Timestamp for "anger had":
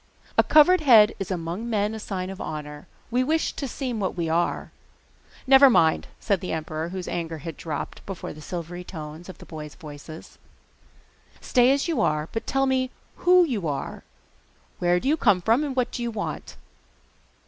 7.07-7.55